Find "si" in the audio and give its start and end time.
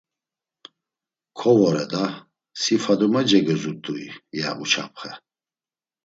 2.61-2.75